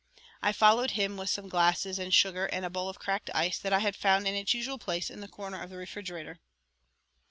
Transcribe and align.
I 0.41 0.51
followed 0.51 0.89
him 0.93 1.15
with 1.15 1.29
some 1.29 1.47
glasses 1.47 1.99
and 1.99 2.11
sugar 2.11 2.47
and 2.47 2.65
a 2.65 2.71
bowl 2.71 2.89
of 2.89 2.97
cracked 2.97 3.29
ice 3.35 3.59
that 3.59 3.71
I 3.71 3.77
had 3.77 3.95
found 3.95 4.27
in 4.27 4.33
its 4.33 4.51
usual 4.51 4.79
place 4.79 5.11
in 5.11 5.21
the 5.21 5.27
corner 5.27 5.61
of 5.61 5.69
the 5.69 5.77
refrigerator. 5.77 6.39